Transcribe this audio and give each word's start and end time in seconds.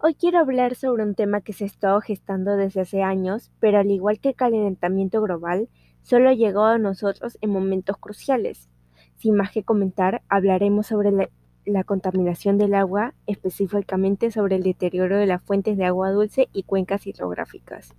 Hoy 0.00 0.14
quiero 0.14 0.38
hablar 0.38 0.76
sobre 0.76 1.02
un 1.02 1.16
tema 1.16 1.40
que 1.40 1.52
se 1.52 1.64
ha 1.64 1.66
estado 1.66 2.00
gestando 2.00 2.56
desde 2.56 2.82
hace 2.82 3.02
años, 3.02 3.50
pero 3.58 3.78
al 3.78 3.90
igual 3.90 4.20
que 4.20 4.28
el 4.28 4.36
calentamiento 4.36 5.20
global, 5.20 5.68
solo 6.02 6.30
llegó 6.30 6.62
a 6.62 6.78
nosotros 6.78 7.36
en 7.40 7.50
momentos 7.50 7.96
cruciales. 7.96 8.68
Sin 9.16 9.34
más 9.34 9.50
que 9.50 9.64
comentar, 9.64 10.22
hablaremos 10.28 10.86
sobre 10.86 11.10
la, 11.10 11.28
la, 11.64 11.82
contaminación 11.82 12.58
del 12.58 12.74
agua, 12.74 13.14
específicamente 13.26 14.30
sobre 14.30 14.54
el 14.54 14.62
deterioro 14.62 15.16
de 15.16 15.26
las 15.26 15.42
fuentes 15.42 15.76
de 15.76 15.86
agua 15.86 16.12
dulce 16.12 16.48
y 16.52 16.62
cuencas 16.62 17.04
hidrográficas. 17.04 17.92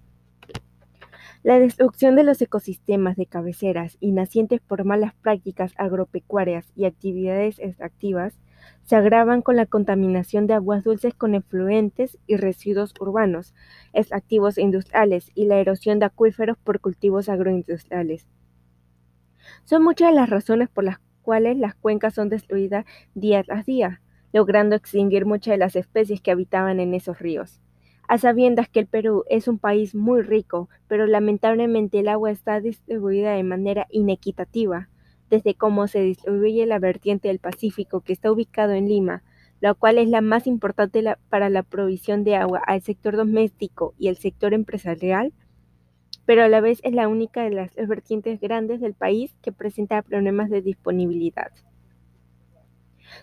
La 1.43 1.59
destrucción 1.59 2.15
de 2.15 2.23
los 2.23 2.41
ecosistemas 2.41 3.17
de 3.17 3.25
cabeceras 3.25 3.97
y 3.99 4.13
nacientes 4.13 4.61
por 4.61 4.85
malas 4.85 5.15
prácticas 5.15 5.73
agropecuarias 5.75 6.71
y 6.77 6.85
actividades 6.85 7.59
extractivas 7.59 8.39
se 8.83 8.95
agravan 8.95 9.41
con 9.41 9.55
la 9.55 9.65
contaminación 9.65 10.47
de 10.47 10.55
aguas 10.55 10.83
dulces 10.83 11.13
con 11.13 11.35
efluentes 11.35 12.17
y 12.27 12.37
residuos 12.37 12.93
urbanos, 12.99 13.53
extractivos 13.93 14.57
industriales 14.57 15.31
y 15.35 15.45
la 15.45 15.59
erosión 15.59 15.99
de 15.99 16.05
acuíferos 16.05 16.57
por 16.57 16.79
cultivos 16.79 17.29
agroindustriales. 17.29 18.27
Son 19.63 19.83
muchas 19.83 20.13
las 20.13 20.29
razones 20.29 20.69
por 20.69 20.83
las 20.83 20.99
cuales 21.21 21.57
las 21.57 21.75
cuencas 21.75 22.15
son 22.15 22.29
destruidas 22.29 22.85
día 23.13 23.43
tras 23.43 23.65
día, 23.65 24.01
logrando 24.33 24.75
extinguir 24.75 25.25
muchas 25.25 25.53
de 25.53 25.57
las 25.57 25.75
especies 25.75 26.21
que 26.21 26.31
habitaban 26.31 26.79
en 26.79 26.93
esos 26.93 27.19
ríos. 27.19 27.61
A 28.07 28.17
sabiendas 28.17 28.67
que 28.69 28.79
el 28.79 28.87
Perú 28.87 29.23
es 29.29 29.47
un 29.47 29.59
país 29.59 29.93
muy 29.93 30.23
rico, 30.23 30.69
pero 30.87 31.05
lamentablemente 31.05 31.99
el 31.99 32.07
agua 32.07 32.31
está 32.31 32.59
distribuida 32.59 33.33
de 33.33 33.43
manera 33.43 33.85
inequitativa, 33.91 34.89
desde 35.29 35.55
cómo 35.55 35.87
se 35.87 36.01
distribuye 36.01 36.65
la 36.65 36.79
vertiente 36.79 37.27
del 37.27 37.39
Pacífico 37.39 38.01
que 38.01 38.13
está 38.13 38.31
ubicado 38.31 38.73
en 38.73 38.87
Lima, 38.87 39.23
la 39.61 39.73
cual 39.73 39.97
es 39.97 40.09
la 40.09 40.21
más 40.21 40.47
importante 40.47 41.03
para 41.29 41.49
la 41.49 41.63
provisión 41.63 42.23
de 42.23 42.35
agua 42.35 42.61
al 42.65 42.81
sector 42.81 43.15
doméstico 43.15 43.93
y 43.97 44.07
el 44.07 44.17
sector 44.17 44.53
empresarial, 44.53 45.33
pero 46.25 46.43
a 46.43 46.47
la 46.47 46.61
vez 46.61 46.79
es 46.83 46.93
la 46.93 47.07
única 47.07 47.43
de 47.43 47.51
las 47.51 47.75
vertientes 47.75 48.39
grandes 48.39 48.81
del 48.81 48.93
país 48.93 49.35
que 49.41 49.51
presenta 49.51 50.01
problemas 50.01 50.49
de 50.49 50.61
disponibilidad. 50.61 51.51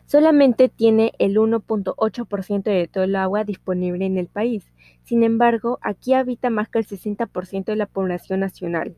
Solamente 0.04 0.68
tiene 0.68 1.12
el 1.18 1.36
1.8% 1.36 2.62
de 2.64 2.88
todo 2.88 3.04
el 3.04 3.14
agua 3.14 3.44
disponible 3.44 4.04
en 4.04 4.18
el 4.18 4.26
país. 4.26 4.64
Sin 5.04 5.22
embargo, 5.22 5.78
aquí 5.80 6.12
habita 6.12 6.50
más 6.50 6.68
que 6.68 6.80
el 6.80 6.86
60% 6.86 7.66
de 7.66 7.76
la 7.76 7.86
población 7.86 8.40
nacional 8.40 8.96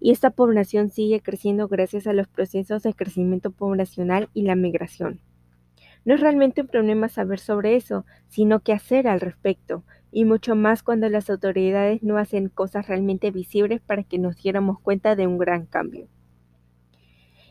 y 0.00 0.10
esta 0.10 0.30
población 0.30 0.90
sigue 0.90 1.20
creciendo 1.20 1.68
gracias 1.68 2.06
a 2.06 2.12
los 2.12 2.28
procesos 2.28 2.82
de 2.82 2.94
crecimiento 2.94 3.50
poblacional 3.50 4.28
y 4.34 4.42
la 4.42 4.56
migración. 4.56 5.20
No 6.04 6.14
es 6.14 6.20
realmente 6.20 6.60
un 6.60 6.68
problema 6.68 7.08
saber 7.08 7.40
sobre 7.40 7.74
eso, 7.74 8.06
sino 8.28 8.60
qué 8.60 8.72
hacer 8.72 9.08
al 9.08 9.20
respecto, 9.20 9.82
y 10.12 10.24
mucho 10.24 10.54
más 10.54 10.82
cuando 10.82 11.08
las 11.08 11.28
autoridades 11.30 12.02
no 12.02 12.16
hacen 12.16 12.48
cosas 12.48 12.86
realmente 12.86 13.30
visibles 13.30 13.80
para 13.80 14.04
que 14.04 14.18
nos 14.18 14.40
diéramos 14.40 14.78
cuenta 14.80 15.16
de 15.16 15.26
un 15.26 15.36
gran 15.36 15.66
cambio. 15.66 16.08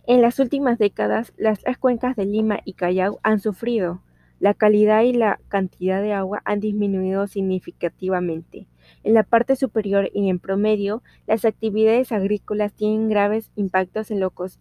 En 0.07 0.21
las 0.21 0.39
últimas 0.39 0.77
décadas, 0.77 1.33
las 1.37 1.59
cuencas 1.79 2.15
de 2.15 2.25
Lima 2.25 2.59
y 2.63 2.73
Callao 2.73 3.19
han 3.23 3.39
sufrido. 3.39 4.01
La 4.39 4.53
calidad 4.53 5.03
y 5.03 5.13
la 5.13 5.39
cantidad 5.47 6.01
de 6.01 6.13
agua 6.13 6.41
han 6.45 6.59
disminuido 6.59 7.25
significativamente. 7.27 8.67
En 9.03 9.13
la 9.13 9.23
parte 9.23 9.55
superior 9.55 10.09
y 10.13 10.29
en 10.29 10.39
promedio, 10.39 11.03
las 11.25 11.45
actividades 11.45 12.11
agrícolas 12.11 12.73
tienen 12.73 13.09
graves 13.09 13.51
impactos 13.55 14.11
en 14.11 14.19
locos 14.19 14.59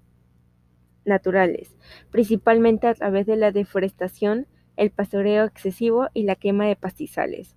naturales, 1.04 1.76
principalmente 2.10 2.86
a 2.86 2.94
través 2.94 3.26
de 3.26 3.36
la 3.36 3.52
deforestación, 3.52 4.46
el 4.76 4.90
pastoreo 4.90 5.44
excesivo 5.44 6.08
y 6.14 6.22
la 6.22 6.36
quema 6.36 6.66
de 6.66 6.76
pastizales. 6.76 7.56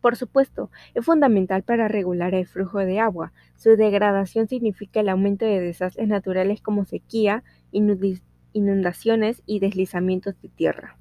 Por 0.00 0.16
supuesto, 0.16 0.70
es 0.94 1.04
fundamental 1.04 1.62
para 1.62 1.86
regular 1.86 2.34
el 2.34 2.46
flujo 2.46 2.78
de 2.78 3.00
agua. 3.00 3.32
Su 3.56 3.76
degradación 3.76 4.48
significa 4.48 5.00
el 5.00 5.10
aumento 5.10 5.44
de 5.44 5.60
desastres 5.60 6.08
naturales 6.08 6.62
como 6.62 6.86
sequía, 6.86 7.44
inundaciones 8.52 9.42
y 9.44 9.58
deslizamientos 9.58 10.40
de 10.40 10.48
tierra. 10.48 10.99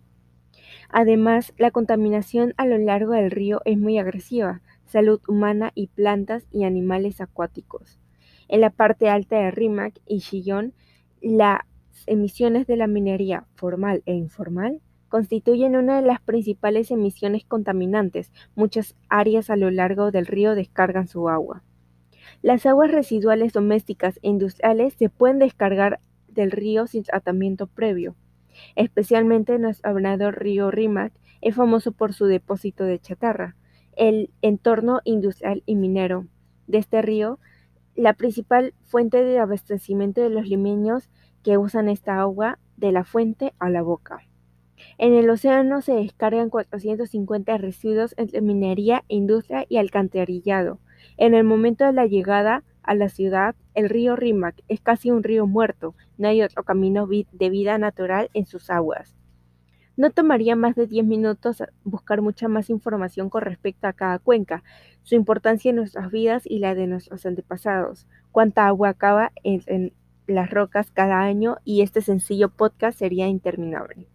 Además, 0.89 1.53
la 1.57 1.71
contaminación 1.71 2.53
a 2.57 2.65
lo 2.65 2.77
largo 2.77 3.13
del 3.13 3.31
río 3.31 3.61
es 3.65 3.77
muy 3.77 3.99
agresiva, 3.99 4.61
salud 4.85 5.21
humana 5.27 5.71
y 5.75 5.87
plantas 5.87 6.47
y 6.51 6.63
animales 6.63 7.21
acuáticos. 7.21 7.99
En 8.47 8.61
la 8.61 8.71
parte 8.71 9.07
alta 9.07 9.37
de 9.37 9.51
Rímac 9.51 9.99
y 10.07 10.19
Chillón, 10.19 10.73
las 11.21 11.61
emisiones 12.07 12.65
de 12.65 12.75
la 12.75 12.87
minería 12.87 13.45
formal 13.55 14.01
e 14.05 14.15
informal 14.15 14.81
constituyen 15.09 15.75
una 15.75 16.01
de 16.01 16.07
las 16.07 16.21
principales 16.21 16.89
emisiones 16.89 17.45
contaminantes. 17.45 18.31
Muchas 18.55 18.95
áreas 19.09 19.49
a 19.49 19.55
lo 19.55 19.69
largo 19.69 20.11
del 20.11 20.25
río 20.25 20.55
descargan 20.55 21.07
su 21.07 21.29
agua. 21.29 21.63
Las 22.41 22.65
aguas 22.65 22.91
residuales 22.91 23.53
domésticas 23.53 24.17
e 24.21 24.29
industriales 24.29 24.93
se 24.93 25.09
pueden 25.09 25.39
descargar 25.39 25.99
del 26.27 26.51
río 26.51 26.87
sin 26.87 27.03
tratamiento 27.03 27.67
previo. 27.67 28.15
Especialmente 28.75 29.59
nuestro 29.59 29.89
abonado 29.89 30.31
río 30.31 30.71
Rímac 30.71 31.13
es 31.41 31.55
famoso 31.55 31.91
por 31.91 32.13
su 32.13 32.25
depósito 32.25 32.83
de 32.83 32.99
chatarra. 32.99 33.55
El 33.95 34.29
entorno 34.41 35.01
industrial 35.03 35.63
y 35.65 35.75
minero 35.75 36.27
de 36.67 36.77
este 36.77 37.01
río, 37.01 37.39
la 37.95 38.13
principal 38.13 38.73
fuente 38.83 39.23
de 39.23 39.39
abastecimiento 39.39 40.21
de 40.21 40.29
los 40.29 40.47
limeños 40.47 41.09
que 41.43 41.57
usan 41.57 41.89
esta 41.89 42.19
agua 42.19 42.59
de 42.77 42.91
la 42.91 43.03
fuente 43.03 43.53
a 43.59 43.69
la 43.69 43.81
boca. 43.81 44.21
En 44.97 45.13
el 45.13 45.29
océano 45.29 45.81
se 45.81 45.93
descargan 45.93 46.49
450 46.49 47.57
residuos 47.57 48.13
entre 48.17 48.41
minería, 48.41 49.03
industria 49.07 49.65
y 49.67 49.77
alcantarillado. 49.77 50.79
En 51.17 51.33
el 51.33 51.43
momento 51.43 51.85
de 51.85 51.93
la 51.93 52.05
llegada 52.05 52.63
a 52.83 52.95
la 52.95 53.09
ciudad, 53.09 53.55
el 53.73 53.89
río 53.89 54.15
Rímac 54.15 54.61
es 54.67 54.81
casi 54.81 55.11
un 55.11 55.23
río 55.23 55.47
muerto, 55.47 55.95
no 56.17 56.27
hay 56.27 56.41
otro 56.41 56.63
camino 56.63 57.07
de 57.07 57.49
vida 57.49 57.77
natural 57.77 58.29
en 58.33 58.45
sus 58.45 58.69
aguas. 58.69 59.15
No 59.97 60.11
tomaría 60.11 60.55
más 60.55 60.75
de 60.75 60.87
10 60.87 61.05
minutos 61.05 61.61
buscar 61.83 62.21
mucha 62.21 62.47
más 62.47 62.69
información 62.69 63.29
con 63.29 63.41
respecto 63.41 63.87
a 63.87 63.93
cada 63.93 64.17
cuenca, 64.19 64.63
su 65.03 65.15
importancia 65.15 65.69
en 65.69 65.75
nuestras 65.75 66.09
vidas 66.09 66.43
y 66.45 66.59
la 66.59 66.73
de 66.73 66.87
nuestros 66.87 67.25
antepasados, 67.25 68.07
cuánta 68.31 68.65
agua 68.67 68.89
acaba 68.89 69.31
en, 69.43 69.61
en 69.67 69.93
las 70.25 70.49
rocas 70.49 70.91
cada 70.91 71.19
año 71.19 71.57
y 71.65 71.81
este 71.81 72.01
sencillo 72.01 72.49
podcast 72.49 72.97
sería 72.97 73.27
interminable. 73.27 74.07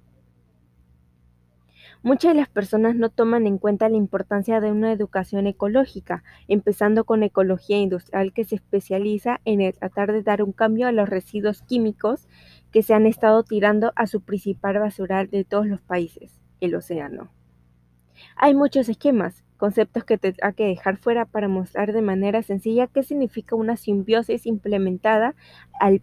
Muchas 2.05 2.35
de 2.35 2.41
las 2.41 2.51
personas 2.51 2.97
no 2.97 3.09
toman 3.09 3.47
en 3.47 3.57
cuenta 3.57 3.89
la 3.89 3.97
importancia 3.97 4.61
de 4.61 4.71
una 4.71 4.93
educación 4.93 5.47
ecológica, 5.47 6.23
empezando 6.49 7.05
con 7.05 7.23
ecología 7.23 7.79
industrial 7.79 8.35
que 8.35 8.45
se 8.45 8.57
especializa 8.57 9.41
en 9.47 9.63
el 9.63 9.73
tratar 9.73 10.13
de 10.13 10.23
dar 10.23 10.43
un 10.43 10.53
cambio 10.53 10.87
a 10.87 10.93
los 10.93 11.09
residuos 11.09 11.63
químicos 11.63 12.29
que 12.73 12.83
se 12.83 12.93
han 12.93 13.07
estado 13.07 13.43
tirando 13.43 13.95
a 13.97 14.07
su 14.07 14.21
principal 14.21 14.79
basural 14.81 15.31
de 15.31 15.45
todos 15.45 15.67
los 15.67 15.81
países, 15.81 16.43
el 16.61 16.75
océano. 16.75 17.31
Hay 18.37 18.55
muchos 18.55 18.91
esquemas, 18.91 19.43
conceptos 19.57 20.05
que 20.05 20.19
tendrá 20.19 20.53
que 20.53 20.67
dejar 20.67 20.99
fuera 20.99 21.25
para 21.25 21.49
mostrar 21.49 21.95
de 21.95 22.03
manera 22.03 22.43
sencilla 22.43 22.87
qué 22.87 23.03
significa 23.03 23.57
una 23.57 23.79
simbiosis 23.79 24.45
implementada 24.45 25.35
al 25.81 26.03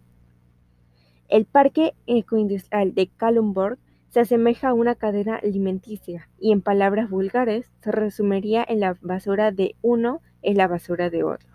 el 1.28 1.44
Parque 1.44 1.94
Ecoindustrial 2.06 2.92
de 2.92 3.06
Kalundborg 3.06 3.78
se 4.12 4.20
asemeja 4.20 4.68
a 4.68 4.74
una 4.74 4.94
cadena 4.94 5.36
alimenticia 5.36 6.28
y 6.38 6.52
en 6.52 6.60
palabras 6.60 7.08
vulgares 7.08 7.72
se 7.80 7.92
resumiría 7.92 8.62
en 8.68 8.80
la 8.80 8.94
basura 9.00 9.52
de 9.52 9.74
uno 9.80 10.20
es 10.42 10.54
la 10.54 10.68
basura 10.68 11.08
de 11.08 11.24
otro. 11.24 11.48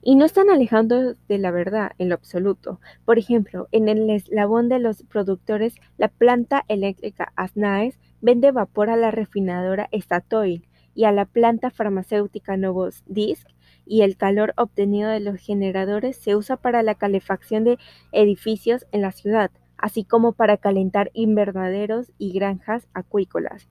Y 0.00 0.14
no 0.14 0.24
están 0.24 0.48
alejando 0.48 1.12
de 1.28 1.38
la 1.38 1.50
verdad 1.50 1.92
en 1.98 2.08
lo 2.08 2.14
absoluto. 2.14 2.80
Por 3.04 3.18
ejemplo, 3.18 3.68
en 3.72 3.90
el 3.90 4.08
eslabón 4.08 4.70
de 4.70 4.78
los 4.78 5.02
productores, 5.02 5.74
la 5.98 6.08
planta 6.08 6.64
eléctrica 6.66 7.30
Asnaes 7.36 7.98
vende 8.22 8.50
vapor 8.50 8.88
a 8.88 8.96
la 8.96 9.10
refinadora 9.10 9.90
Statoil 9.92 10.66
y 10.94 11.04
a 11.04 11.12
la 11.12 11.26
planta 11.26 11.70
farmacéutica 11.70 12.56
Novostisk 12.56 13.46
y 13.84 14.00
el 14.00 14.16
calor 14.16 14.54
obtenido 14.56 15.10
de 15.10 15.20
los 15.20 15.38
generadores 15.40 16.16
se 16.16 16.36
usa 16.36 16.56
para 16.56 16.82
la 16.82 16.94
calefacción 16.94 17.64
de 17.64 17.78
edificios 18.12 18.86
en 18.92 19.02
la 19.02 19.12
ciudad 19.12 19.50
así 19.78 20.04
como 20.04 20.32
para 20.32 20.56
calentar 20.56 21.10
invernaderos 21.14 22.12
y 22.18 22.32
granjas 22.32 22.88
acuícolas. 22.94 23.68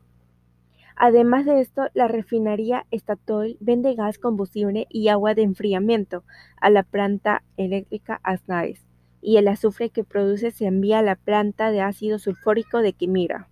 Además 0.96 1.46
de 1.46 1.60
esto, 1.60 1.88
la 1.94 2.08
refinería 2.08 2.86
Statoil 2.94 3.58
vende 3.60 3.96
gas 3.96 4.18
combustible 4.18 4.88
y 4.90 5.10
agua 5.10 5.34
de 5.34 5.42
enfriamiento 5.42 6.24
a 6.62 6.70
la 6.70 6.84
planta 6.84 7.44
eléctrica 7.58 8.22
Asnaes, 8.24 8.86
y 9.22 9.38
el 9.38 9.48
azufre 9.48 9.90
que 9.90 10.04
produce 10.04 10.52
se 10.52 10.66
envía 10.66 11.00
a 11.00 11.04
la 11.04 11.16
planta 11.16 11.72
de 11.72 11.82
ácido 11.82 12.18
sulfúrico 12.18 12.80
de 12.80 12.94
Quimira. 12.94 13.50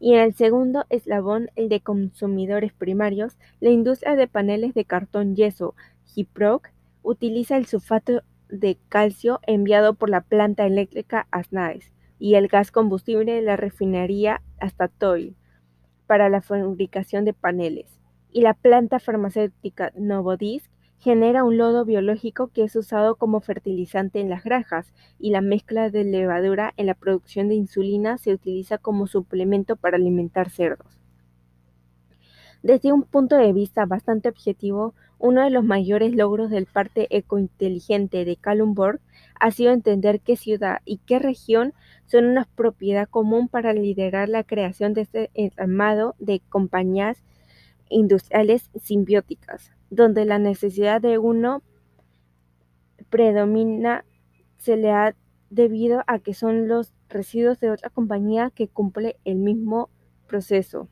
Y 0.00 0.14
en 0.14 0.20
el 0.20 0.34
segundo 0.34 0.84
eslabón, 0.90 1.50
el 1.54 1.68
de 1.68 1.80
consumidores 1.80 2.72
primarios, 2.72 3.36
la 3.60 3.70
industria 3.70 4.16
de 4.16 4.26
paneles 4.26 4.74
de 4.74 4.84
cartón 4.84 5.36
yeso, 5.36 5.74
Hiproc, 6.14 6.70
utiliza 7.02 7.56
el 7.56 7.66
sulfato 7.66 8.22
de 8.48 8.78
calcio 8.88 9.40
enviado 9.46 9.94
por 9.94 10.10
la 10.10 10.20
planta 10.20 10.66
eléctrica 10.66 11.26
Asnaes 11.30 11.92
y 12.18 12.34
el 12.34 12.48
gas 12.48 12.70
combustible 12.70 13.32
de 13.32 13.42
la 13.42 13.56
refinería 13.56 14.42
Statoil 14.62 15.36
para 16.06 16.28
la 16.28 16.42
fabricación 16.42 17.24
de 17.24 17.32
paneles, 17.32 18.00
y 18.30 18.42
la 18.42 18.54
planta 18.54 18.98
farmacéutica 18.98 19.92
Novodisc 19.96 20.70
genera 20.98 21.44
un 21.44 21.58
lodo 21.58 21.84
biológico 21.84 22.48
que 22.48 22.64
es 22.64 22.74
usado 22.76 23.16
como 23.16 23.40
fertilizante 23.40 24.20
en 24.20 24.30
las 24.30 24.42
granjas 24.42 24.92
y 25.18 25.30
la 25.30 25.40
mezcla 25.40 25.90
de 25.90 26.04
levadura 26.04 26.72
en 26.76 26.86
la 26.86 26.94
producción 26.94 27.48
de 27.48 27.56
insulina 27.56 28.16
se 28.16 28.32
utiliza 28.32 28.78
como 28.78 29.06
suplemento 29.06 29.76
para 29.76 29.96
alimentar 29.96 30.50
cerdos. 30.50 31.03
Desde 32.64 32.94
un 32.94 33.02
punto 33.02 33.36
de 33.36 33.52
vista 33.52 33.84
bastante 33.84 34.30
objetivo, 34.30 34.94
uno 35.18 35.44
de 35.44 35.50
los 35.50 35.64
mayores 35.64 36.14
logros 36.14 36.48
del 36.48 36.64
parte 36.64 37.14
ecointeligente 37.14 38.24
de 38.24 38.36
Kalundborg 38.36 39.02
ha 39.38 39.50
sido 39.50 39.70
entender 39.70 40.22
qué 40.22 40.34
ciudad 40.34 40.78
y 40.86 40.96
qué 41.04 41.18
región 41.18 41.74
son 42.06 42.24
una 42.24 42.48
propiedad 42.56 43.06
común 43.06 43.48
para 43.48 43.74
liderar 43.74 44.30
la 44.30 44.44
creación 44.44 44.94
de 44.94 45.02
este 45.02 45.30
entramado 45.34 46.14
de 46.18 46.40
compañías 46.48 47.22
industriales 47.90 48.70
simbióticas, 48.82 49.70
donde 49.90 50.24
la 50.24 50.38
necesidad 50.38 51.02
de 51.02 51.18
uno 51.18 51.62
predomina 53.10 54.06
se 54.56 54.78
le 54.78 54.90
ha 54.90 55.14
debido 55.50 56.02
a 56.06 56.18
que 56.18 56.32
son 56.32 56.66
los 56.66 56.94
residuos 57.10 57.60
de 57.60 57.70
otra 57.70 57.90
compañía 57.90 58.50
que 58.54 58.68
cumple 58.68 59.18
el 59.26 59.36
mismo 59.36 59.90
proceso. 60.26 60.88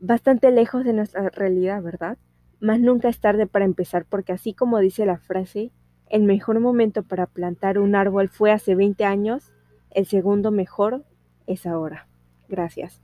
Bastante 0.00 0.50
lejos 0.50 0.84
de 0.84 0.92
nuestra 0.92 1.28
realidad, 1.30 1.82
¿verdad? 1.82 2.18
Mas 2.60 2.80
nunca 2.80 3.08
es 3.08 3.20
tarde 3.20 3.46
para 3.46 3.64
empezar, 3.64 4.04
porque 4.04 4.32
así 4.32 4.54
como 4.54 4.78
dice 4.78 5.06
la 5.06 5.18
frase, 5.18 5.72
el 6.08 6.22
mejor 6.22 6.60
momento 6.60 7.02
para 7.02 7.26
plantar 7.26 7.78
un 7.78 7.94
árbol 7.94 8.28
fue 8.28 8.52
hace 8.52 8.74
20 8.74 9.04
años, 9.04 9.52
el 9.90 10.06
segundo 10.06 10.50
mejor 10.50 11.04
es 11.46 11.66
ahora. 11.66 12.06
Gracias. 12.48 13.00